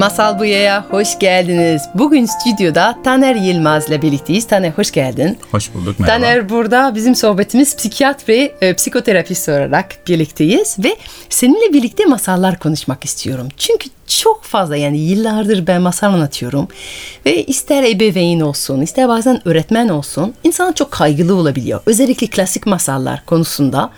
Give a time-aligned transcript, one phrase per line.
[0.00, 1.82] Masal Buya'ya hoş geldiniz.
[1.94, 4.46] Bugün stüdyoda Taner Yılmaz'la birlikteyiz.
[4.46, 5.38] Taner hoş geldin.
[5.50, 6.18] Hoş bulduk merhaba.
[6.18, 10.96] Taner burada bizim sohbetimiz psikiyatri, e, psikoterapist olarak birlikteyiz ve
[11.28, 13.48] seninle birlikte masallar konuşmak istiyorum.
[13.56, 16.68] Çünkü çok fazla yani yıllardır ben masal anlatıyorum
[17.26, 21.80] ve ister ebeveyn olsun ister bazen öğretmen olsun insan çok kaygılı olabiliyor.
[21.86, 23.90] Özellikle klasik masallar konusunda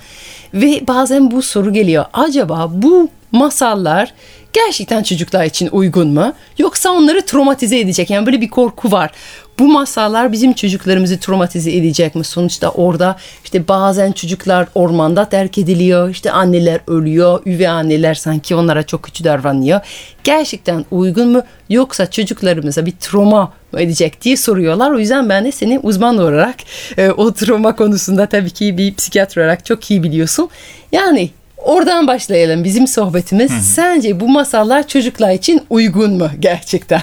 [0.54, 2.04] ve bazen bu soru geliyor.
[2.12, 4.14] Acaba bu masallar
[4.52, 6.34] gerçekten çocuklar için uygun mu?
[6.58, 8.10] Yoksa onları travmatize edecek.
[8.10, 9.10] Yani böyle bir korku var.
[9.58, 12.24] Bu masallar bizim çocuklarımızı travmatize edecek mi?
[12.24, 16.10] Sonuçta orada işte bazen çocuklar ormanda terk ediliyor.
[16.10, 17.42] İşte anneler ölüyor.
[17.46, 19.80] Üvey anneler sanki onlara çok kötü davranıyor.
[20.24, 21.42] Gerçekten uygun mu?
[21.68, 24.90] Yoksa çocuklarımıza bir travma edecek diye soruyorlar.
[24.90, 26.54] O yüzden ben de seni uzman olarak
[26.96, 30.48] e, o travma konusunda tabii ki bir psikiyatr olarak çok iyi biliyorsun.
[30.92, 31.30] Yani
[31.64, 33.52] Oradan başlayalım bizim sohbetimiz.
[33.52, 33.60] Hı hı.
[33.60, 37.02] Sence bu masallar çocuklar için uygun mu gerçekten?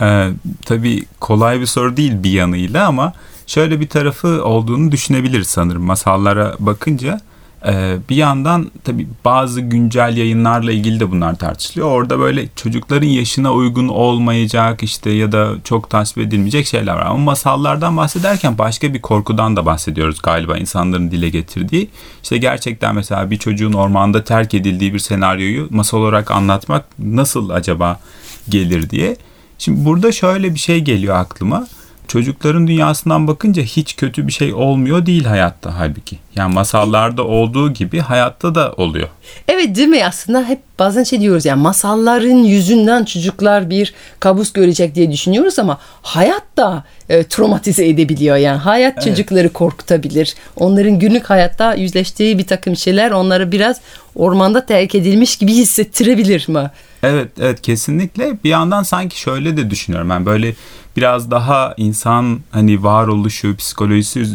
[0.00, 0.28] Ee,
[0.64, 3.12] tabii kolay bir soru değil bir yanıyla ama
[3.46, 7.20] şöyle bir tarafı olduğunu düşünebiliriz sanırım masallara bakınca.
[7.66, 11.90] Ee, bir yandan tabii bazı güncel yayınlarla ilgili de bunlar tartışılıyor.
[11.90, 17.06] Orada böyle çocukların yaşına uygun olmayacak işte ya da çok tasvip edilmeyecek şeyler var.
[17.06, 21.90] Ama masallardan bahsederken başka bir korkudan da bahsediyoruz galiba insanların dile getirdiği.
[22.22, 28.00] İşte gerçekten mesela bir çocuğun ormanda terk edildiği bir senaryoyu masal olarak anlatmak nasıl acaba
[28.48, 29.16] gelir diye.
[29.58, 31.66] Şimdi burada şöyle bir şey geliyor aklıma
[32.14, 36.18] çocukların dünyasından bakınca hiç kötü bir şey olmuyor değil hayatta halbuki.
[36.36, 39.08] Yani masallarda olduğu gibi hayatta da oluyor.
[39.48, 44.94] Evet değil mi aslında hep bazen şey diyoruz yani masalların yüzünden çocuklar bir kabus görecek
[44.94, 49.04] diye düşünüyoruz ama hayat da e, traumatize edebiliyor yani hayat evet.
[49.04, 50.34] çocukları korkutabilir.
[50.56, 53.80] Onların günlük hayatta yüzleştiği bir takım şeyler onları biraz
[54.14, 56.70] ormanda terk edilmiş gibi hissettirebilir mi?
[57.02, 60.54] Evet evet kesinlikle bir yandan sanki şöyle de düşünüyorum ben böyle
[60.96, 64.26] biraz daha insan hani varoluşu, psikolojisi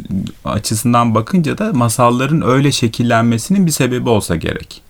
[0.45, 4.88] açısından bakınca da masalların öyle şekillenmesinin bir sebebi olsa gerek.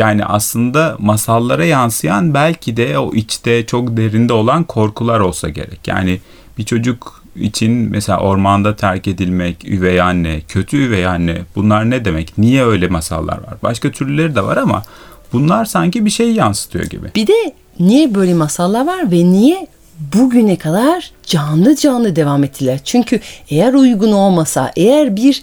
[0.00, 5.80] Yani aslında masallara yansıyan belki de o içte çok derinde olan korkular olsa gerek.
[5.86, 6.20] Yani
[6.58, 12.38] bir çocuk için mesela ormanda terk edilmek, üvey anne, kötü üvey anne bunlar ne demek?
[12.38, 13.54] Niye öyle masallar var?
[13.62, 14.82] Başka türleri de var ama
[15.32, 17.06] bunlar sanki bir şey yansıtıyor gibi.
[17.14, 19.66] Bir de niye böyle masallar var ve niye
[20.14, 22.80] bugüne kadar canlı canlı devam ettiler.
[22.84, 25.42] Çünkü eğer uygun olmasa, eğer bir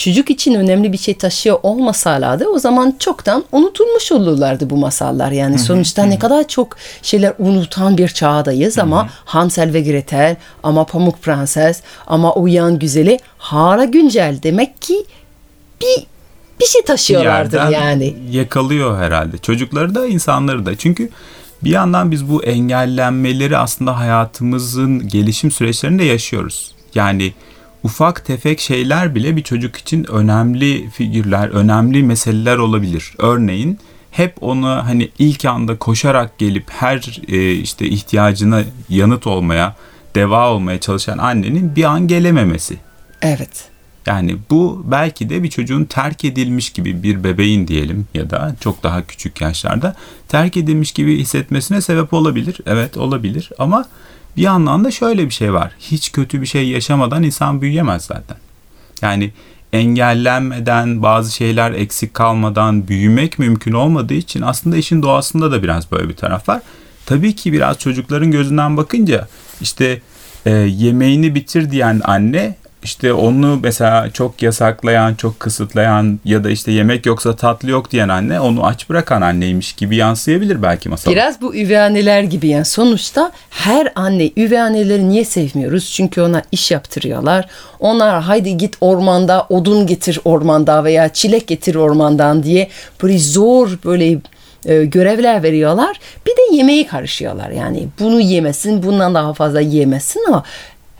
[0.00, 5.30] çocuk için önemli bir şey taşıyor olmasalardı o zaman çoktan unutulmuş olurlardı bu masallar.
[5.30, 11.22] Yani sonuçta ne kadar çok şeyler unutan bir çağdayız ama Hansel ve Gretel ama Pamuk
[11.22, 14.38] Prenses ama Uyan Güzeli hala güncel.
[14.42, 15.04] Demek ki
[15.80, 16.06] bir
[16.60, 18.16] bir şey taşıyorlardır bir yani.
[18.30, 19.38] Yakalıyor herhalde.
[19.38, 20.76] Çocukları da insanları da.
[20.76, 21.08] Çünkü
[21.64, 26.74] bir yandan biz bu engellenmeleri aslında hayatımızın gelişim süreçlerinde yaşıyoruz.
[26.94, 27.32] Yani
[27.82, 33.14] ufak tefek şeyler bile bir çocuk için önemli figürler, önemli meseleler olabilir.
[33.18, 33.78] Örneğin
[34.10, 39.76] hep onu hani ilk anda koşarak gelip her e, işte ihtiyacına yanıt olmaya,
[40.14, 42.76] deva olmaya çalışan annenin bir an gelememesi.
[43.22, 43.70] Evet.
[44.06, 48.82] Yani bu belki de bir çocuğun terk edilmiş gibi bir bebeğin diyelim ya da çok
[48.82, 49.94] daha küçük yaşlarda
[50.28, 52.58] terk edilmiş gibi hissetmesine sebep olabilir.
[52.66, 53.84] Evet olabilir ama
[54.36, 55.72] bir yandan da şöyle bir şey var.
[55.78, 58.36] Hiç kötü bir şey yaşamadan insan büyüyemez zaten.
[59.02, 59.32] Yani
[59.72, 66.08] engellenmeden, bazı şeyler eksik kalmadan büyümek mümkün olmadığı için aslında işin doğasında da biraz böyle
[66.08, 66.62] bir taraf var.
[67.06, 69.28] Tabii ki biraz çocukların gözünden bakınca
[69.60, 70.00] işte
[70.46, 76.72] e, yemeğini bitir diyen anne işte onu mesela çok yasaklayan, çok kısıtlayan ya da işte
[76.72, 81.10] yemek yoksa tatlı yok diyen anne onu aç bırakan anneymiş gibi yansıyabilir belki masal.
[81.10, 85.90] Biraz bu üvey anneler gibi yani sonuçta her anne üvey anneleri niye sevmiyoruz?
[85.90, 87.48] Çünkü ona iş yaptırıyorlar.
[87.80, 92.68] Onlar haydi git ormanda odun getir ormanda veya çilek getir ormandan diye
[93.02, 94.18] böyle zor böyle
[94.64, 96.00] e, görevler veriyorlar.
[96.26, 97.50] Bir de yemeği karışıyorlar.
[97.50, 100.44] Yani bunu yemesin, bundan daha fazla yemesin ama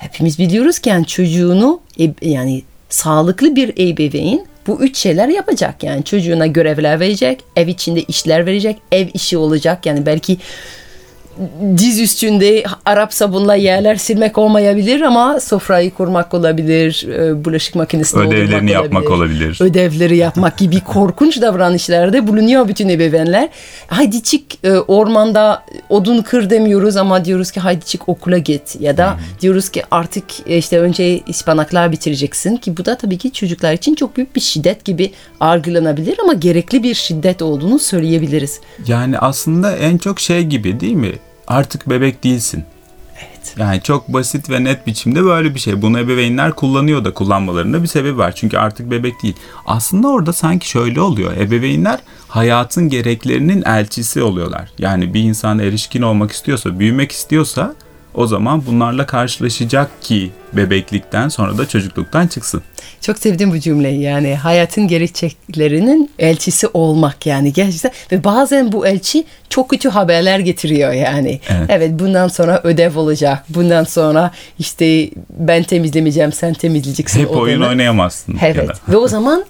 [0.00, 1.80] hepimiz biliyoruz ki yani çocuğunu
[2.22, 5.82] yani sağlıklı bir ebeveyn bu üç şeyler yapacak.
[5.82, 9.86] Yani çocuğuna görevler verecek, ev içinde işler verecek, ev işi olacak.
[9.86, 10.36] Yani belki
[11.76, 18.70] diz üstünde Arap sabunla yerler silmek olmayabilir ama sofrayı kurmak olabilir, e, bulaşık makinesini Ödevlerini
[18.70, 19.58] yapmak olabilir.
[19.60, 23.48] Ödevleri yapmak gibi korkunç davranışlarda bulunuyor bütün ebeveynler.
[23.86, 28.96] Haydi çık e, ormanda odun kır demiyoruz ama diyoruz ki haydi çık okula git ya
[28.96, 33.72] da diyoruz ki artık e, işte önce ispanaklar bitireceksin ki bu da tabii ki çocuklar
[33.72, 38.60] için çok büyük bir şiddet gibi algılanabilir ama gerekli bir şiddet olduğunu söyleyebiliriz.
[38.86, 41.12] Yani aslında en çok şey gibi değil mi?
[41.50, 42.64] Artık bebek değilsin.
[43.18, 43.54] Evet.
[43.58, 45.82] Yani çok basit ve net biçimde böyle bir şey.
[45.82, 48.32] Bunu ebeveynler kullanıyor da kullanmalarında bir sebebi var.
[48.34, 49.36] Çünkü artık bebek değil.
[49.66, 51.36] Aslında orada sanki şöyle oluyor.
[51.36, 54.70] Ebeveynler hayatın gereklerinin elçisi oluyorlar.
[54.78, 57.74] Yani bir insan erişkin olmak istiyorsa, büyümek istiyorsa
[58.14, 62.62] o zaman bunlarla karşılaşacak ki bebeklikten sonra da çocukluktan çıksın.
[63.00, 69.24] Çok sevdim bu cümleyi yani hayatın gerçeklerinin elçisi olmak yani gerçekten ve bazen bu elçi
[69.48, 71.40] çok kötü haberler getiriyor yani.
[71.68, 71.90] Evet.
[71.92, 73.44] bundan sonra ödev olacak.
[73.48, 77.20] Bundan sonra işte ben temizlemeyeceğim sen temizleyeceksin.
[77.20, 77.70] Hep oyun odanı.
[77.70, 78.32] oynayamazsın.
[78.32, 79.44] ya Evet ve o zaman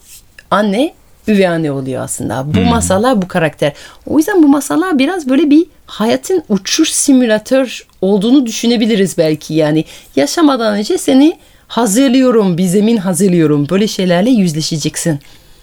[0.50, 0.94] anne
[1.28, 2.44] üvey anne oluyor aslında.
[2.44, 2.54] Hmm.
[2.54, 3.72] Bu masallar bu karakter.
[4.06, 9.54] O yüzden bu masallar biraz böyle bir hayatın uçuş simülatör olduğunu düşünebiliriz belki.
[9.54, 9.84] Yani
[10.16, 11.38] yaşamadan önce seni
[11.68, 13.68] hazırlıyorum, bir zemin hazırlıyorum.
[13.68, 15.20] Böyle şeylerle yüzleşeceksin.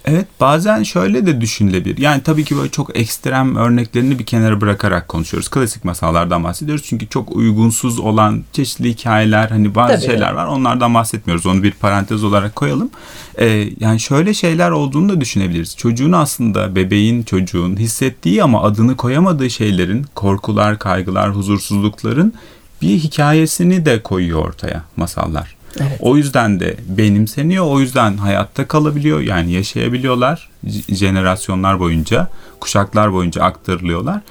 [0.10, 1.98] Evet bazen şöyle de düşünülebilir.
[1.98, 5.50] Yani tabii ki böyle çok ekstrem örneklerini bir kenara bırakarak konuşuyoruz.
[5.50, 6.86] Klasik masallardan bahsediyoruz.
[6.86, 10.06] Çünkü çok uygunsuz olan çeşitli hikayeler hani bazı Tabii.
[10.06, 10.46] şeyler var.
[10.46, 11.46] Onlardan bahsetmiyoruz.
[11.46, 12.90] Onu bir parantez olarak koyalım.
[13.40, 15.78] Ee, yani şöyle şeyler olduğunu da düşünebiliriz.
[15.78, 22.34] Çocuğun aslında bebeğin çocuğun hissettiği ama adını koyamadığı şeylerin korkular, kaygılar, huzursuzlukların
[22.82, 25.57] bir hikayesini de koyuyor ortaya masallar.
[25.80, 25.98] Evet.
[26.02, 27.66] O yüzden de benimseniyor.
[27.66, 29.20] O yüzden hayatta kalabiliyor.
[29.20, 30.50] Yani yaşayabiliyorlar.
[30.90, 32.28] jenerasyonlar boyunca,
[32.60, 34.22] kuşaklar boyunca aktarılıyorlar.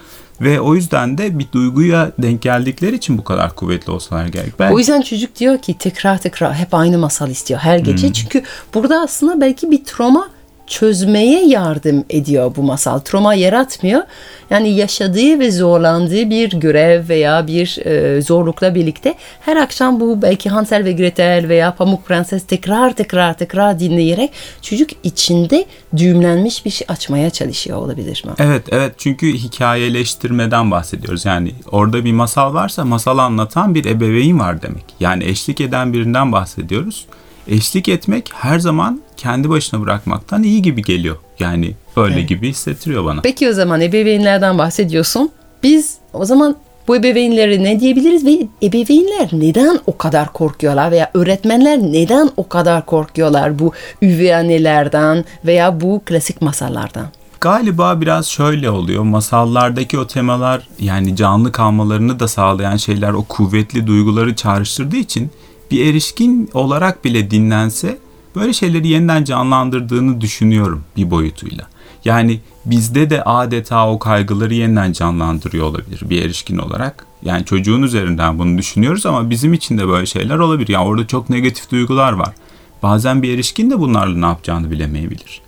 [0.40, 4.58] Ve o yüzden de bir duyguya denk geldikleri için bu kadar kuvvetli olsalar gerek.
[4.58, 8.12] Ben O yüzden çocuk diyor ki tekrar tekrar hep aynı masal istiyor her gece.
[8.12, 8.42] Çünkü
[8.74, 10.28] burada aslında belki bir travma
[10.66, 12.98] çözmeye yardım ediyor bu masal.
[12.98, 14.02] Travma yaratmıyor.
[14.50, 20.50] Yani yaşadığı ve zorlandığı bir görev veya bir e, zorlukla birlikte her akşam bu belki
[20.50, 24.30] Hansel ve Gretel veya Pamuk Prenses tekrar tekrar tekrar dinleyerek
[24.62, 25.66] çocuk içinde
[25.96, 28.32] düğümlenmiş bir şey açmaya çalışıyor olabilir mi?
[28.38, 31.24] Evet evet çünkü hikayeleştirmeden bahsediyoruz.
[31.24, 34.84] Yani orada bir masal varsa masal anlatan bir ebeveyn var demek.
[35.00, 37.06] Yani eşlik eden birinden bahsediyoruz.
[37.48, 41.16] Eşlik etmek her zaman kendi başına bırakmaktan iyi gibi geliyor.
[41.38, 42.28] Yani öyle Evet.
[42.28, 43.20] gibi hissettiriyor bana.
[43.22, 45.30] Peki o zaman ebeveynlerden bahsediyorsun.
[45.62, 46.56] Biz o zaman
[46.88, 52.86] bu ebeveynlere ne diyebiliriz ve ebeveynler neden o kadar korkuyorlar veya öğretmenler neden o kadar
[52.86, 53.72] korkuyorlar bu
[54.02, 57.06] üvey annelerden veya bu klasik masallardan?
[57.40, 59.02] Galiba biraz şöyle oluyor.
[59.02, 65.30] Masallardaki o temalar yani canlı kalmalarını da sağlayan şeyler o kuvvetli duyguları çağrıştırdığı için
[65.70, 67.98] bir erişkin olarak bile dinlense
[68.36, 71.66] böyle şeyleri yeniden canlandırdığını düşünüyorum bir boyutuyla.
[72.04, 77.06] Yani bizde de adeta o kaygıları yeniden canlandırıyor olabilir bir erişkin olarak.
[77.22, 80.68] Yani çocuğun üzerinden bunu düşünüyoruz ama bizim için de böyle şeyler olabilir.
[80.68, 82.34] Yani orada çok negatif duygular var.
[82.82, 85.40] Bazen bir erişkin de bunlarla ne yapacağını bilemeyebilir.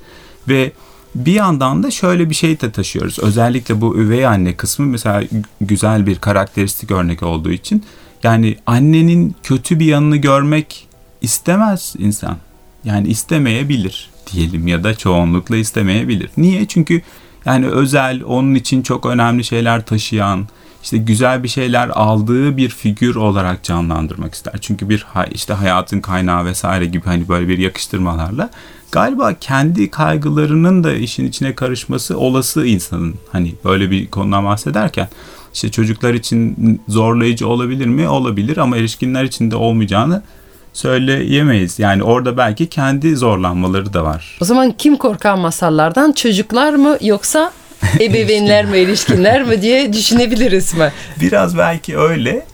[0.48, 0.72] Ve
[1.14, 3.18] bir yandan da şöyle bir şey de taşıyoruz.
[3.18, 5.22] Özellikle bu üvey anne kısmı mesela
[5.60, 7.84] güzel bir karakteristik örnek olduğu için
[8.22, 10.88] yani annenin kötü bir yanını görmek
[11.20, 12.36] istemez insan.
[12.84, 16.30] Yani istemeyebilir diyelim ya da çoğunlukla istemeyebilir.
[16.36, 16.66] Niye?
[16.68, 17.02] Çünkü
[17.44, 20.48] yani özel, onun için çok önemli şeyler taşıyan,
[20.82, 24.54] işte güzel bir şeyler aldığı bir figür olarak canlandırmak ister.
[24.60, 28.50] Çünkü bir işte hayatın kaynağı vesaire gibi hani böyle bir yakıştırmalarla
[28.92, 35.08] galiba kendi kaygılarının da işin içine karışması olası insanın hani böyle bir konudan bahsederken
[35.54, 38.08] işte çocuklar için zorlayıcı olabilir mi?
[38.08, 40.22] Olabilir ama erişkinler için de olmayacağını
[40.72, 41.78] söyleyemeyiz.
[41.78, 44.38] Yani orada belki kendi zorlanmaları da var.
[44.40, 46.12] O zaman kim korkar masallardan?
[46.12, 47.52] Çocuklar mı yoksa
[48.00, 50.92] ebeveynler mi, erişkinler mi diye düşünebiliriz mi?
[51.20, 52.46] Biraz belki öyle.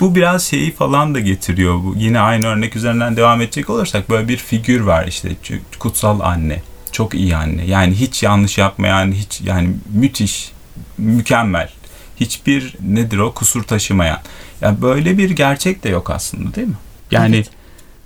[0.00, 1.74] Bu biraz şeyi falan da getiriyor.
[1.74, 5.28] Bu yine aynı örnek üzerinden devam edecek olursak böyle bir figür var işte
[5.78, 6.62] kutsal anne.
[6.92, 7.64] Çok iyi anne.
[7.64, 10.52] Yani hiç yanlış yapmayan, hiç yani müthiş,
[10.98, 11.70] mükemmel.
[12.20, 14.18] Hiçbir nedir o kusur taşımayan.
[14.60, 16.74] Yani böyle bir gerçek de yok aslında değil mi?
[17.10, 17.50] Yani Evet.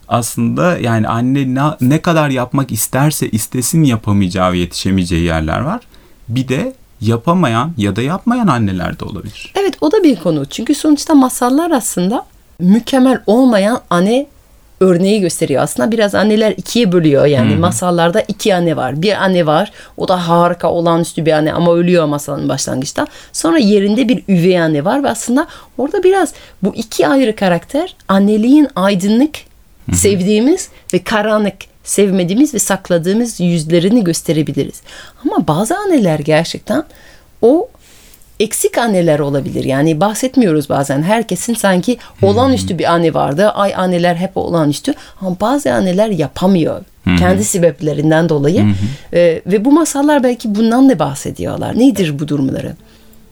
[0.09, 5.81] Aslında yani anne ne, ne kadar yapmak isterse istesin yapamayacağı ve yetişemeyeceği yerler var.
[6.29, 9.53] Bir de yapamayan ya da yapmayan anneler de olabilir.
[9.61, 10.47] Evet o da bir konu.
[10.47, 12.27] Çünkü sonuçta masallar aslında
[12.59, 14.27] mükemmel olmayan anne
[14.83, 15.63] örneği gösteriyor.
[15.63, 17.27] Aslında biraz anneler ikiye bölüyor.
[17.27, 19.03] Yani masallarda iki anne var.
[19.03, 19.73] Bir anne var.
[19.97, 23.07] O da harika olağanüstü bir anne ama ölüyor masalın başlangıçta.
[23.33, 25.47] Sonra yerinde bir üvey anne var ve aslında
[25.79, 29.52] orada biraz bu iki ayrı karakter anneliğin aydınlık
[29.93, 34.83] sevdiğimiz ve karanlık sevmediğimiz ve sakladığımız yüzlerini gösterebiliriz.
[35.25, 36.85] Ama bazı anneler gerçekten
[37.43, 37.69] o
[38.41, 39.65] eksik anneler olabilir.
[39.65, 41.03] Yani bahsetmiyoruz bazen.
[41.03, 43.49] Herkesin sanki olağanüstü bir anne vardı.
[43.49, 44.95] Ay anneler hep olağanüstü.
[45.21, 46.81] Ama bazı anneler yapamıyor.
[47.19, 48.65] Kendi sebeplerinden dolayı.
[49.15, 51.79] Ee, ve bu masallar belki bundan da bahsediyorlar.
[51.79, 52.73] Nedir bu durumları?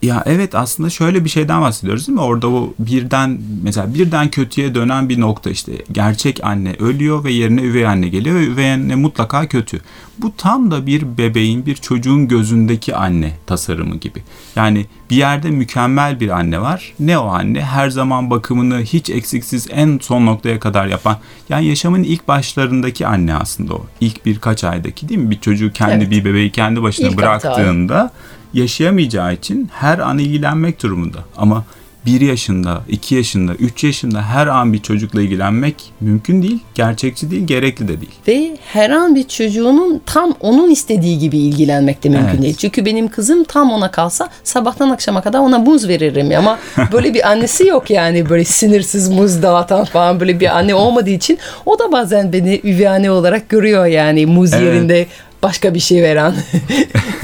[0.02, 2.22] Ya evet aslında şöyle bir şeyden bahsediyoruz değil mi?
[2.22, 5.72] Orada o birden mesela birden kötüye dönen bir nokta işte.
[5.92, 9.80] Gerçek anne ölüyor ve yerine üvey anne geliyor ve üvey anne mutlaka kötü.
[10.18, 14.22] Bu tam da bir bebeğin, bir çocuğun gözündeki anne tasarımı gibi.
[14.56, 16.92] Yani bir yerde mükemmel bir anne var.
[17.00, 17.62] Ne o anne?
[17.62, 21.16] Her zaman bakımını hiç eksiksiz en son noktaya kadar yapan.
[21.48, 23.86] Yani yaşamın ilk başlarındaki anne aslında o.
[24.00, 25.30] İlk birkaç aydaki değil mi?
[25.30, 26.10] Bir çocuğu kendi Evet.
[26.10, 28.10] bir bebeği kendi başına İlk altı ay.
[28.54, 31.18] Yaşayamayacağı için her an ilgilenmek durumunda.
[31.36, 31.64] Ama
[32.06, 37.46] 1 yaşında, 2 yaşında, 3 yaşında her an bir çocukla ilgilenmek mümkün değil, gerçekçi değil,
[37.46, 38.12] gerekli de değil.
[38.28, 42.42] Ve her an bir çocuğunun tam onun istediği gibi ilgilenmek de mümkün Evet.
[42.42, 42.54] değil.
[42.56, 46.30] Çünkü benim kızım tam ona kalsa sabahtan akşama kadar ona muz veririm.
[46.38, 46.58] Ama
[46.92, 51.38] böyle bir annesi yok yani böyle sinirsiz muz dağıtan falan böyle bir anne olmadığı için
[51.66, 54.62] o da bazen beni üvey anne olarak görüyor yani muz Evet.
[54.64, 55.06] yerinde
[55.42, 56.34] başka bir şey veren.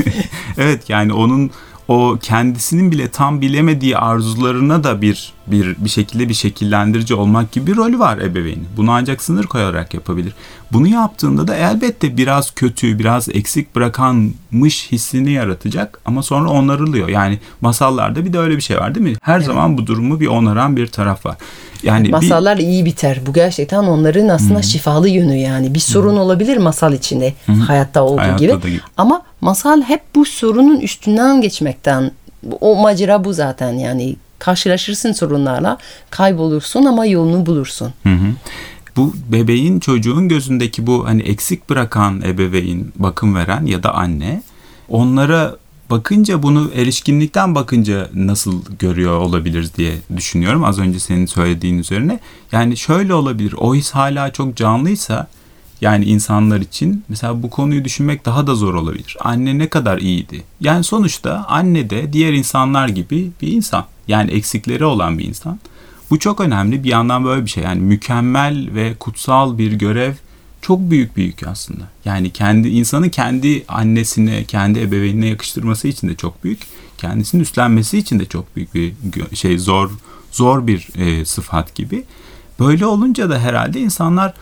[0.59, 1.51] Evet yani onun
[1.89, 7.67] o kendisinin bile tam bilemediği arzularına da bir bir bir şekilde bir şekillendirici olmak gibi
[7.67, 8.69] bir rolü var ebeveynin.
[8.77, 10.33] Bunu ancak sınır koyarak yapabilir.
[10.73, 17.09] Bunu yaptığında da elbette biraz kötü, biraz eksik bırakanmış hissini yaratacak ama sonra onarılıyor.
[17.09, 19.17] Yani masallarda bir de öyle bir şey var değil mi?
[19.23, 21.37] Her zaman bu durumu bir onaran bir taraf var.
[21.83, 23.21] Yani bir, Masallar iyi biter.
[23.27, 25.75] Bu gerçekten onların aslında şifalı yönü yani.
[25.75, 27.35] Bir sorun olabilir masal içinde
[27.67, 28.71] hayatta olduğu Hayatta gibi.
[28.71, 28.81] gibi.
[28.97, 32.11] Ama masal hep bu sorunun üstünden geçmekten.
[32.61, 34.17] O macera bu zaten yani.
[34.39, 35.79] Karşılaşırsın sorunlarla,
[36.11, 37.93] kaybolursun ama yolunu bulursun.
[38.03, 38.27] Hı hı.
[38.97, 44.43] Bu bebeğin çocuğun gözündeki bu hani eksik bırakan ebeveyn, bakım veren ya da anne
[44.89, 45.57] onlara
[45.91, 50.65] bakınca bunu erişkinlikten bakınca nasıl görüyor olabiliriz diye düşünüyorum.
[50.65, 52.21] Az önce senin söylediğin üzerine.
[52.53, 53.55] Yani şöyle olabilir.
[53.59, 55.27] O his hala çok canlıysa
[55.81, 59.17] yani insanlar için mesela bu konuyu düşünmek daha da zor olabilir.
[59.21, 60.43] Anne ne kadar iyiydi?
[60.61, 63.85] Yani sonuçta anne de diğer insanlar gibi bir insan.
[64.09, 65.59] Yani eksikleri olan bir insan.
[66.11, 66.85] Bu çok önemli.
[66.85, 67.65] Bir yandan böyle bir şey.
[67.65, 70.13] Yani mükemmel ve kutsal bir görev
[70.63, 71.85] çok büyük bir yük aslında.
[72.05, 76.61] Yani kendi insanın kendi annesine, kendi ebeveynine yakıştırması için de çok büyük.
[76.99, 78.95] Kendisini üstlenmesi için de çok büyük bir
[79.35, 79.91] şey zor
[80.33, 82.05] zor bir e, sıfat gibi.
[82.61, 84.35] Böyle olunca da herhalde insanlar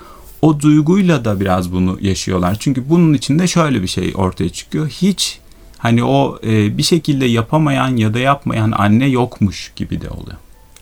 [0.42, 2.56] o duyguyla da biraz bunu yaşıyorlar.
[2.61, 4.88] Çünkü bunun içinde şöyle bir şey ortaya çıkıyor.
[4.88, 5.38] Hiç
[5.78, 10.37] hani o e, bir şekilde yapamayan ya da yapmayan anne yokmuş gibi de oluyor.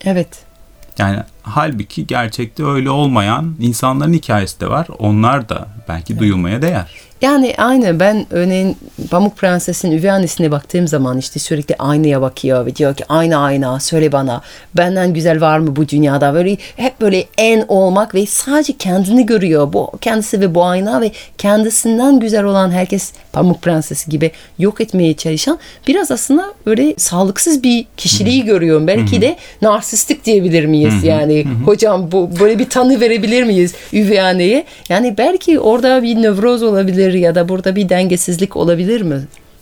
[0.05, 0.52] Evet.
[0.99, 4.87] Yani halbuki gerçekte öyle olmayan insanların hikayesi de var.
[4.99, 7.12] Onlar da belki duyulmaya değer.
[7.23, 8.77] Yani aynı ben örneğin
[9.11, 13.81] Pamuk Prenses'in üvey annesine baktığım zaman işte sürekli aynaya bakıyor ve diyor ki ayna ayna
[13.81, 14.43] söyle bana
[14.75, 16.35] benden güzel var mı bu dünyada?
[16.35, 19.73] Böyle hep böyle en olmak ve sadece kendini görüyor.
[19.73, 25.15] Bu kendisi ve bu ayna ve kendisinden güzel olan herkes Pamuk Prensesi gibi yok etmeye
[25.15, 28.87] çalışan biraz aslında böyle sağlıksız bir kişiliği görüyorum.
[28.87, 31.05] Belki de narsistik diyebilir miyiz?
[31.05, 34.65] Yani hocam bu böyle bir tanı verebilir miyiz üvey anneye?
[34.89, 39.21] Yani belki orada bir nöroz olabilir ya da burada bir dengesizlik olabilir mi?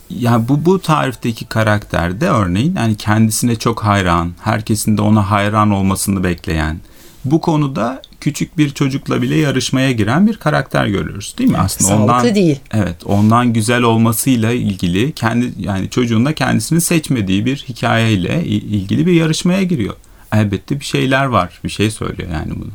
[0.09, 6.23] Ya bu bu tarifteki karakterde örneğin yani kendisine çok hayran, herkesin de ona hayran olmasını
[6.23, 6.79] bekleyen,
[7.25, 11.57] bu konuda küçük bir çocukla bile yarışmaya giren bir karakter görüyoruz değil mi?
[11.57, 12.59] Aslında Sağlıklı ondan değil.
[12.73, 19.13] Evet, ondan güzel olmasıyla ilgili kendi yani çocuğun da kendisini seçmediği bir hikayeyle ilgili bir
[19.13, 19.95] yarışmaya giriyor.
[20.33, 22.71] Elbette bir şeyler var, bir şey söylüyor yani bunu.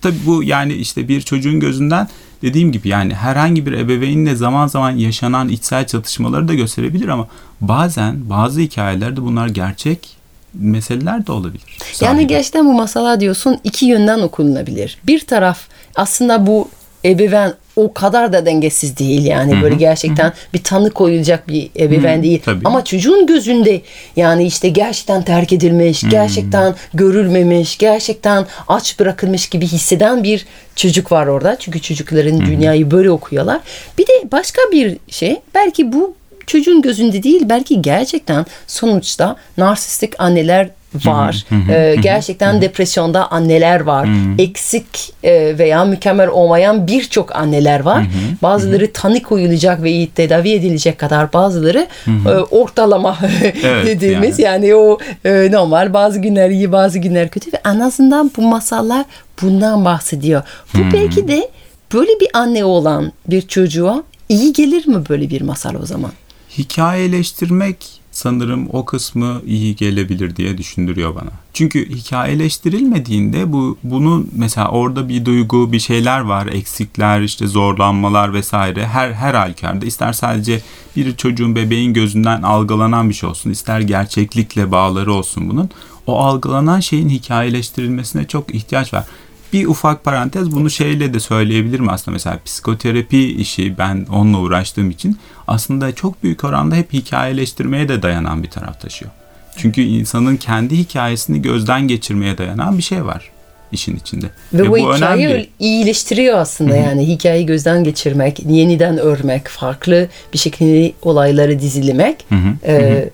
[0.00, 2.08] Tabii bu yani işte bir çocuğun gözünden
[2.42, 7.28] dediğim gibi yani herhangi bir ebeveynle zaman zaman yaşanan içsel çatışmaları da gösterebilir ama
[7.60, 10.16] bazen bazı hikayelerde bunlar gerçek
[10.54, 11.78] meseleler de olabilir.
[12.00, 12.26] Yani Sahibi.
[12.26, 14.98] gerçekten bu masalar diyorsun iki yönden okunabilir.
[15.06, 15.60] Bir taraf
[15.94, 16.68] aslında bu
[17.04, 22.42] ebeveyn o kadar da dengesiz değil yani böyle gerçekten bir tanı koyulacak bir ebeveyn değil.
[22.44, 22.60] tabii.
[22.64, 23.80] Ama çocuğun gözünde
[24.16, 31.26] yani işte gerçekten terk edilmiş, gerçekten görülmemiş, gerçekten aç bırakılmış gibi hisseden bir çocuk var
[31.26, 31.56] orada.
[31.58, 33.60] Çünkü çocukların dünyayı böyle okuyorlar.
[33.98, 36.14] Bir de başka bir şey belki bu
[36.46, 41.44] çocuğun gözünde değil belki gerçekten sonuçta narsistik anneler var.
[41.70, 44.08] Ee, gerçekten depresyonda anneler var.
[44.38, 48.04] Eksik e, veya mükemmel olmayan birçok anneler var.
[48.42, 51.86] Bazıları tanı koyulacak ve tedavi edilecek kadar bazıları
[52.26, 53.18] e, ortalama
[53.64, 58.30] Evet, dediğimiz yani, o e, normal bazı günler iyi bazı günler kötü ve en azından
[58.36, 59.04] bu masallar
[59.42, 60.42] bundan bahsediyor.
[60.74, 61.50] Bu belki de
[61.94, 66.12] böyle bir anne olan bir çocuğa iyi gelir mi böyle bir masal o zaman?
[66.58, 71.30] Hikayeleştirmek sanırım o kısmı iyi gelebilir diye düşündürüyor bana.
[71.52, 78.86] Çünkü hikayeleştirilmediğinde bu bunun mesela orada bir duygu, bir şeyler var, eksikler, işte zorlanmalar vesaire
[78.86, 80.62] her her halükarda ister sadece
[80.96, 85.70] bir çocuğun bebeğin gözünden algılanan bir şey olsun, ister gerçeklikle bağları olsun bunun.
[86.06, 89.04] O algılanan şeyin hikayeleştirilmesine çok ihtiyaç var.
[89.52, 95.18] Bir ufak parantez bunu şeyle de söyleyebilirim aslında mesela psikoterapi işi ben onunla uğraştığım için
[95.48, 99.10] aslında çok büyük oranda hep hikayeleştirmeye de dayanan bir taraf taşıyor.
[99.56, 103.30] Çünkü insanın kendi hikayesini gözden geçirmeye dayanan bir şey var
[103.72, 104.26] işin içinde.
[104.52, 111.60] Ve, bu, hikayeyi iyileştiriyor aslında yani hikayeyi gözden geçirmek, yeniden örmek, farklı bir şekilde olayları
[111.60, 112.26] dizilemek.
[112.66, 113.08] E,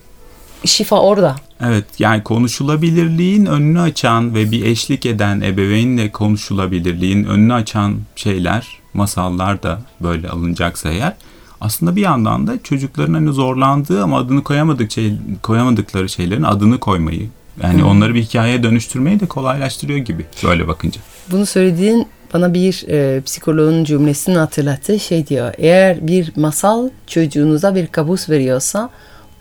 [0.64, 1.36] şifa orada.
[1.60, 9.62] Evet yani konuşulabilirliğin önünü açan ve bir eşlik eden ebeveynle konuşulabilirliğin önünü açan şeyler, masallar
[9.62, 11.14] da böyle alınacaksa eğer
[11.60, 15.12] aslında bir yandan da çocukların hani zorlandığı ama adını koyamadık şey,
[15.42, 17.28] koyamadıkları şeylerin adını koymayı
[17.62, 21.00] yani onları bir hikayeye dönüştürmeyi de kolaylaştırıyor gibi böyle bakınca.
[21.30, 25.00] Bunu söylediğin bana bir e, psikoloğun cümlesini hatırlattı.
[25.00, 28.90] Şey diyor, eğer bir masal çocuğunuza bir kabus veriyorsa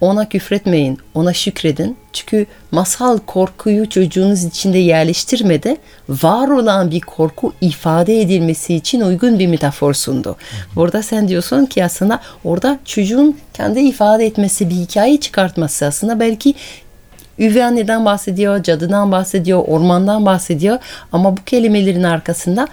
[0.02, 1.98] ona küfretmeyin, ona şükredin.
[2.14, 5.76] Çünkü masal korkuyu çocuğunuz içinde yerleştirmedi.
[6.10, 10.36] Var olan bir korku ifade edilmesi için uygun bir metafor sundu.
[10.76, 16.56] Burada sen diyorsun ki aslında orada çocuğun kendi ifade etmesi, bir hikaye çıkartması aslında belki
[17.40, 20.80] üvey anneden bahsediyor, cadıdan bahsediyor, ormandan bahsediyor.
[21.12, 22.68] Ama bu kelimelerin arkasında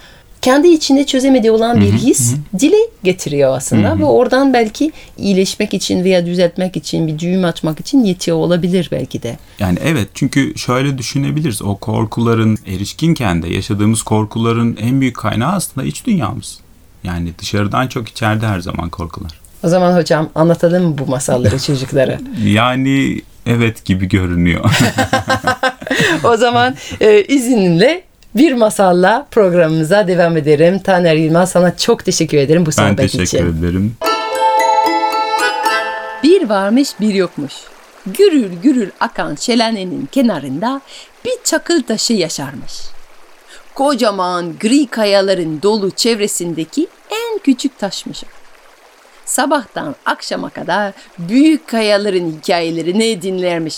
[0.45, 6.25] kendi içinde çözemediği olan bir his dili getiriyor aslında ve oradan belki iyileşmek için veya
[6.25, 9.37] düzeltmek için bir düğüm açmak için yetiyor olabilir belki de.
[9.59, 15.87] Yani evet çünkü şöyle düşünebiliriz o korkuların erişkinken de yaşadığımız korkuların en büyük kaynağı aslında
[15.87, 16.59] iç dünyamız.
[17.03, 19.31] Yani dışarıdan çok içeride her zaman korkular.
[19.63, 22.19] O zaman hocam anlatalım mı bu masalları çocuklara?
[22.45, 24.77] Yani evet gibi görünüyor.
[26.23, 28.03] o zaman e, izninle
[28.35, 30.79] bir masalla programımıza devam ederim.
[30.79, 33.19] Taner Yılmaz sana çok teşekkür ederim bu ben sohbet için.
[33.19, 33.97] teşekkür ederim.
[36.23, 37.53] Bir varmış bir yokmuş.
[38.05, 40.81] Gürül gürül akan şelalenin kenarında
[41.25, 42.81] bir çakıl taşı yaşarmış.
[43.75, 48.23] Kocaman gri kayaların dolu çevresindeki en küçük taşmış.
[48.23, 48.27] o.
[49.25, 53.75] Sabahtan akşama kadar büyük kayaların hikayelerini dinlermiş.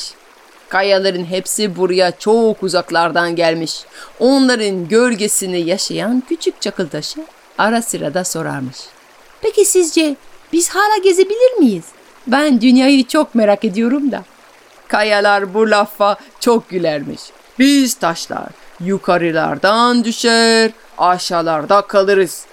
[0.69, 3.85] Kayaların hepsi buraya çok uzaklardan gelmiş.
[4.19, 7.25] Onların gölgesini yaşayan küçük çakıl taşı
[7.57, 8.77] ara sırada sorarmış.
[9.41, 10.15] Peki sizce
[10.53, 11.85] biz hala gezebilir miyiz?
[12.27, 14.23] Ben dünyayı çok merak ediyorum da.
[14.87, 17.21] Kayalar bu lafa çok gülermiş.
[17.59, 18.49] Biz taşlar
[18.79, 22.45] yukarılardan düşer, aşağılarda kalırız.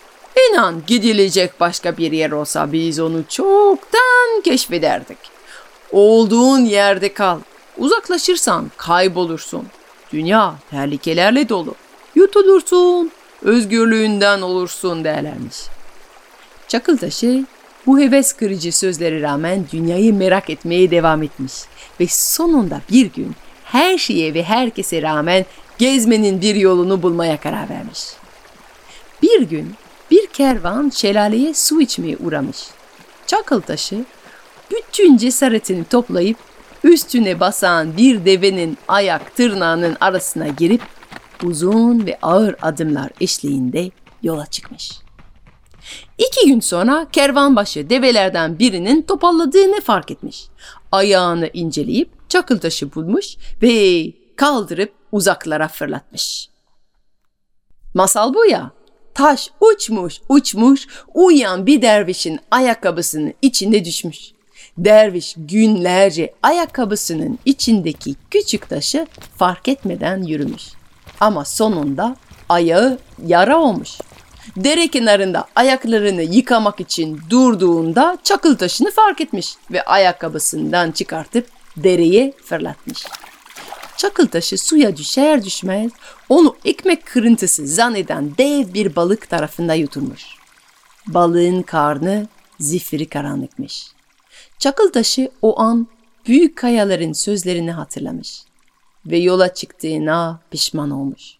[0.50, 5.18] İnan gidilecek başka bir yer olsa biz onu çoktan keşfederdik.
[5.92, 7.38] Olduğun yerde kal.
[7.78, 9.66] Uzaklaşırsan kaybolursun.
[10.12, 11.74] Dünya tehlikelerle dolu.
[12.14, 13.10] Yutulursun,
[13.42, 15.56] özgürlüğünden olursun derlermiş.
[16.68, 17.44] Çakıltaşı
[17.87, 21.52] bu heves kırıcı sözlere rağmen dünyayı merak etmeye devam etmiş.
[22.00, 23.34] Ve sonunda bir gün
[23.64, 25.46] her şeye ve herkese rağmen
[25.78, 28.00] gezmenin bir yolunu bulmaya karar vermiş.
[29.22, 29.74] Bir gün
[30.10, 32.58] bir kervan şelaleye su içmeye uğramış.
[33.26, 34.04] Çakıltaşı
[34.70, 36.37] bütün cesaretini toplayıp
[36.85, 40.83] üstüne basan bir devenin ayak tırnağının arasına girip
[41.42, 43.90] uzun ve ağır adımlar eşliğinde
[44.23, 44.92] yola çıkmış.
[46.18, 50.44] İki gün sonra kervanbaşı develerden birinin topalladığını fark etmiş.
[50.92, 54.05] Ayağını inceleyip çakıl taşı bulmuş ve
[54.37, 56.49] kaldırıp uzaklara fırlatmış.
[57.94, 58.70] Masal bu ya.
[59.14, 64.34] Taş uçmuş uçmuş uyuyan bir dervişin ayakkabısının içinde düşmüş.
[64.78, 69.06] Derviş günlerce ayakkabısının içindeki küçük taşı
[69.37, 70.62] fark etmeden yürümüş.
[71.20, 72.16] Ama sonunda
[72.48, 73.90] ayağı yara olmuş.
[74.56, 83.06] Dere kenarında ayaklarını yıkamak için durduğunda çakıl taşını fark etmiş ve ayakkabısından çıkartıp dereye fırlatmış.
[83.96, 85.92] Çakıl taşı suya düşer düşmez
[86.28, 90.22] onu ekmek kırıntısı zanneden dev bir balık tarafında yutulmuş.
[91.06, 92.26] Balığın karnı
[92.60, 93.93] zifiri karanlıkmış.
[94.58, 95.86] Çakıl taşı o an
[96.26, 98.44] büyük kayaların sözlerini hatırlamış.
[99.06, 101.38] ve yola çıktığına pişman olmuş.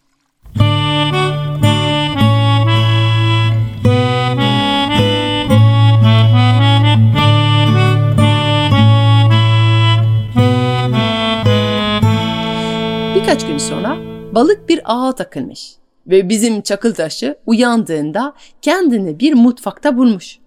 [13.15, 13.97] Birkaç gün sonra
[14.31, 15.75] balık bir ağa takılmış
[16.07, 20.39] ve bizim çakıl taşı uyandığında kendini bir mutfakta bulmuş.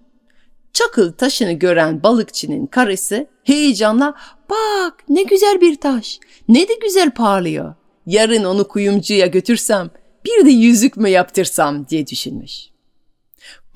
[0.73, 4.15] Çakıl taşını gören balıkçının karısı heyecanla
[4.51, 7.75] bak ne güzel bir taş ne de güzel parlıyor.
[8.07, 9.91] Yarın onu kuyumcuya götürsem
[10.25, 12.69] bir de yüzük mü yaptırsam diye düşünmüş.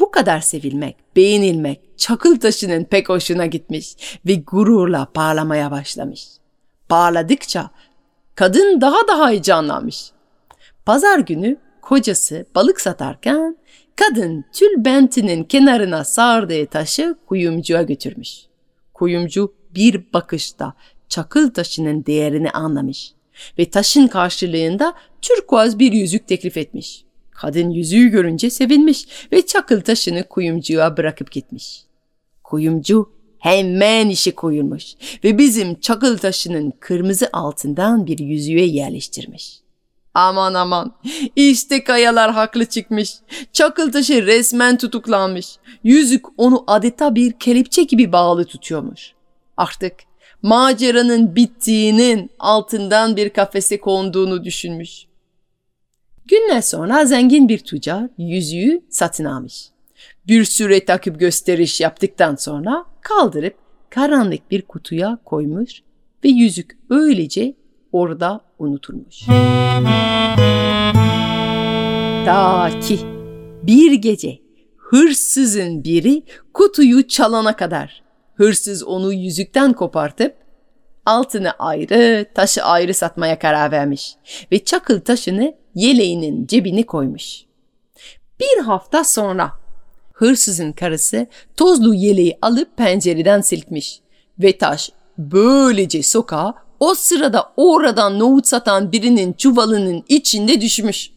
[0.01, 6.27] Bu kadar sevilmek, beğenilmek çakıl taşının pek hoşuna gitmiş ve gururla parlamaya başlamış.
[6.89, 7.71] Parladıkça
[8.35, 10.11] kadın daha da heyecanlanmış.
[10.87, 13.57] Pazar günü kocası balık satarken
[13.97, 18.43] kadın tülbentinin kenarına sardığı taşı kuyumcuya götürmüş.
[18.95, 20.75] Kuyumcu bir bakışta
[21.09, 23.13] çakıl taşının değerini anlamış
[23.59, 27.05] ve taşın karşılığında türkuaz bir yüzük teklif etmiş.
[27.31, 31.83] Kadın yüzüğü görünce sevinmiş ve çakıl taşını kuyumcuya bırakıp gitmiş.
[32.45, 39.62] Kuyumcu hemen işe koyulmuş ve bizim çakıl taşının kırmızı altından bir yüzüğe yerleştirmiş.
[40.15, 40.93] Aman aman
[41.37, 43.15] işte kayalar haklı çıkmış.
[43.53, 45.57] Çakıl taşı resmen tutuklanmış.
[45.85, 49.13] Yüzük onu adeta bir kelepçe gibi bağlı tutuyormuş.
[49.57, 49.93] Artık
[50.43, 55.07] maceranın bittiğinin altından bir kafese konduğunu düşünmüş.
[56.27, 59.69] Günler sonra zengin bir tüccar yüzüğü satın almış.
[60.27, 63.55] Bir süre takip gösteriş yaptıktan sonra kaldırıp
[63.91, 65.83] karanlık bir kutuya koymuş
[66.25, 67.55] ve yüzük öylece
[67.93, 69.27] orada unutulmuş.
[72.27, 72.99] Ta ki
[73.63, 74.39] bir gece
[74.77, 76.23] hırsızın biri
[76.55, 78.03] kutuyu çalana kadar
[78.35, 80.35] hırsız onu yüzükten kopartıp
[81.07, 84.15] altını ayrı, taşı ayrı satmaya karar vermiş
[84.53, 87.43] ve çakıl taşını yeleğinin cebine koymuş.
[88.41, 89.53] Bir hafta sonra
[90.13, 94.01] hırsızın karısı tozlu yeleği alıp pencereden silkmiş
[94.39, 101.11] ve taş böylece sokağa o sırada oradan nohut satan birinin çuvalının içinde düşmüş.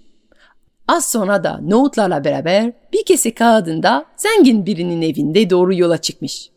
[0.87, 6.49] Az sonra da nohutlarla beraber bir kese kağıdında zengin birinin evinde doğru yola çıkmış.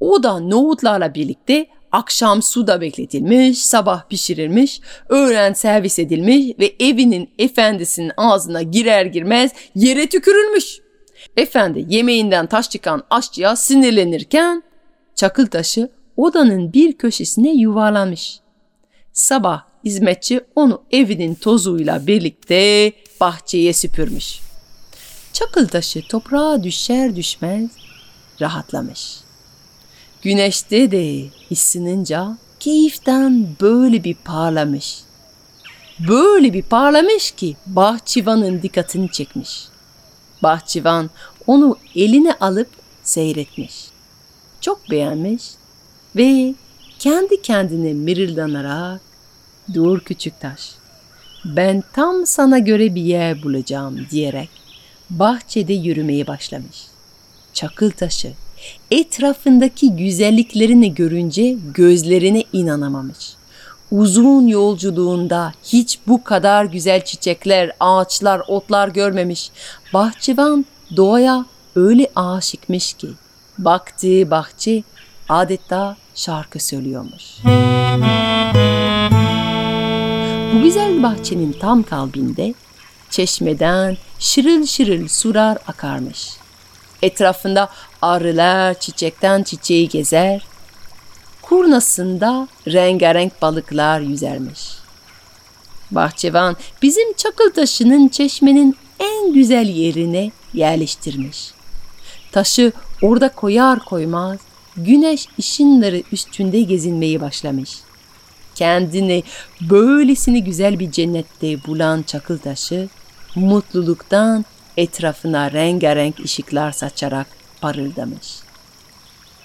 [0.00, 8.12] O da nohutlarla birlikte akşam suda bekletilmiş, sabah pişirilmiş, öğlen servis edilmiş ve evinin efendisinin
[8.16, 10.80] ağzına girer girmez yere tükürülmüş.
[11.36, 14.62] Efendi yemeğinden taş çıkan aşçıya sinirlenirken
[15.14, 18.40] çakıl taşı odanın bir köşesine yuvarlanmış.
[19.12, 24.40] Sabah hizmetçi onu evinin tozuyla birlikte bahçeye süpürmüş.
[25.32, 27.70] Çakıl taşı toprağa düşer düşmez
[28.40, 29.16] rahatlamış.
[30.22, 32.04] Güneşte de hissinin
[32.60, 34.98] keyiften böyle bir parlamış.
[36.08, 39.68] Böyle bir parlamış ki bahçıvanın dikkatini çekmiş.
[40.42, 41.10] Bahçıvan
[41.46, 42.68] onu eline alıp
[43.02, 43.74] seyretmiş.
[44.60, 45.42] Çok beğenmiş
[46.16, 46.54] ve
[46.98, 49.00] kendi kendine mırıldanarak
[49.74, 50.70] ''Dur küçük taş,
[51.44, 54.50] ben tam sana göre bir yer bulacağım.'' diyerek
[55.10, 56.86] bahçede yürümeye başlamış.
[57.52, 58.32] Çakıl taşı
[58.90, 63.34] etrafındaki güzelliklerini görünce gözlerine inanamamış.
[63.90, 69.50] Uzun yolculuğunda hiç bu kadar güzel çiçekler, ağaçlar, otlar görmemiş.
[69.94, 71.46] Bahçıvan doğaya
[71.76, 73.08] öyle aşıkmış ki
[73.58, 74.82] baktığı bahçe
[75.28, 77.24] adeta şarkı söylüyormuş.
[80.54, 82.54] Bu güzel bahçenin tam kalbinde
[83.10, 86.28] çeşmeden şırıl şırıl sular akarmış.
[87.02, 87.68] Etrafında
[88.02, 90.46] arılar çiçekten çiçeği gezer,
[91.42, 94.60] kurnasında rengarenk balıklar yüzermiş.
[95.90, 101.50] Bahçıvan bizim çakıl taşının çeşmenin en güzel yerine yerleştirmiş.
[102.32, 104.38] Taşı orada koyar koymaz
[104.84, 107.70] güneş ışınları üstünde gezinmeyi başlamış.
[108.54, 109.22] Kendini
[109.60, 112.88] böylesini güzel bir cennette bulan çakıl taşı
[113.34, 114.44] mutluluktan
[114.76, 117.26] etrafına rengarenk ışıklar saçarak
[117.60, 118.36] parıldamış.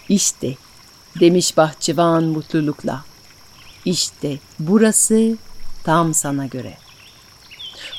[0.09, 0.55] İşte
[1.19, 3.03] demiş bahçıvan mutlulukla.
[3.85, 5.37] İşte burası
[5.83, 6.77] tam sana göre.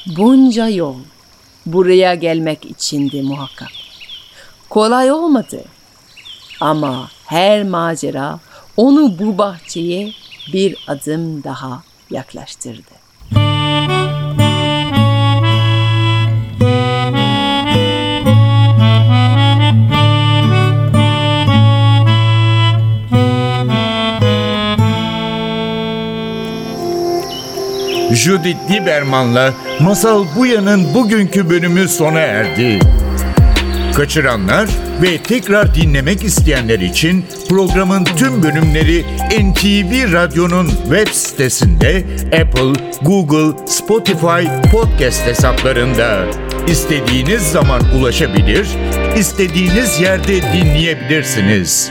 [0.06, 0.96] Bunca yol
[1.66, 3.70] buraya gelmek içindi muhakkak.
[4.68, 5.64] Kolay olmadı
[6.60, 8.38] ama her macera
[8.76, 10.12] onu bu bahçeye
[10.52, 12.96] bir adım daha yaklaştırdı.
[28.12, 32.80] Judith Lieberman'la Masal Buya'nın bugünkü bölümü sona erdi.
[33.94, 34.68] Kaçıranlar
[35.02, 44.70] ve tekrar dinlemek isteyenler için programın tüm bölümleri NTV Radyo'nun web sitesinde Apple, Google, Spotify
[44.72, 46.24] podcast hesaplarında.
[46.68, 48.68] İstediğiniz zaman ulaşabilir,
[49.16, 51.90] istediğiniz yerde dinleyebilirsiniz.